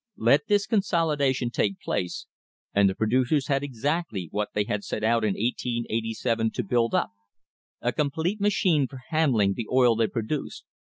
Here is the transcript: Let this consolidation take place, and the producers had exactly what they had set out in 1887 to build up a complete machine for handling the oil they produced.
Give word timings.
Let 0.17 0.47
this 0.47 0.65
consolidation 0.65 1.51
take 1.51 1.79
place, 1.79 2.25
and 2.73 2.89
the 2.89 2.95
producers 2.95 3.49
had 3.49 3.61
exactly 3.61 4.29
what 4.31 4.49
they 4.55 4.63
had 4.63 4.83
set 4.83 5.03
out 5.03 5.23
in 5.23 5.35
1887 5.35 6.49
to 6.53 6.63
build 6.63 6.95
up 6.95 7.11
a 7.81 7.93
complete 7.93 8.41
machine 8.41 8.87
for 8.87 9.01
handling 9.09 9.53
the 9.53 9.67
oil 9.71 9.95
they 9.95 10.07
produced. 10.07 10.65